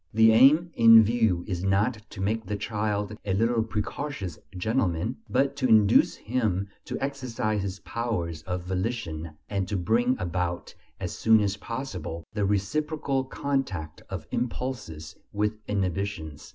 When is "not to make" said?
1.63-2.43